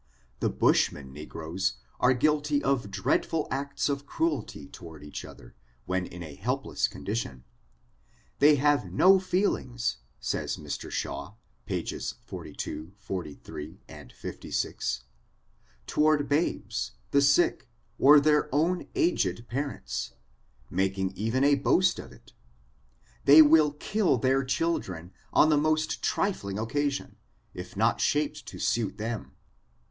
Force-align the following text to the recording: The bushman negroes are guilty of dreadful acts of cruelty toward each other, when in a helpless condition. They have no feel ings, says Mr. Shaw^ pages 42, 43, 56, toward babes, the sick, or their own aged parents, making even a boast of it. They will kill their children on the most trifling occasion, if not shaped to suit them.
The 0.39 0.49
bushman 0.49 1.13
negroes 1.13 1.73
are 1.99 2.15
guilty 2.15 2.63
of 2.63 2.89
dreadful 2.89 3.47
acts 3.51 3.87
of 3.87 4.07
cruelty 4.07 4.67
toward 4.67 5.03
each 5.03 5.23
other, 5.23 5.53
when 5.85 6.07
in 6.07 6.23
a 6.23 6.33
helpless 6.33 6.87
condition. 6.87 7.43
They 8.39 8.55
have 8.55 8.91
no 8.91 9.19
feel 9.19 9.55
ings, 9.55 9.97
says 10.19 10.57
Mr. 10.57 10.89
Shaw^ 10.89 11.35
pages 11.67 12.15
42, 12.25 12.93
43, 12.97 13.79
56, 14.11 15.03
toward 15.85 16.27
babes, 16.27 16.93
the 17.11 17.21
sick, 17.21 17.69
or 17.99 18.19
their 18.19 18.49
own 18.51 18.87
aged 18.95 19.47
parents, 19.49 20.13
making 20.71 21.11
even 21.11 21.43
a 21.43 21.53
boast 21.53 21.99
of 21.99 22.11
it. 22.11 22.33
They 23.25 23.43
will 23.43 23.73
kill 23.73 24.17
their 24.17 24.43
children 24.43 25.13
on 25.31 25.49
the 25.49 25.57
most 25.57 26.01
trifling 26.01 26.57
occasion, 26.57 27.17
if 27.53 27.77
not 27.77 28.01
shaped 28.01 28.47
to 28.47 28.57
suit 28.57 28.97
them. 28.97 29.33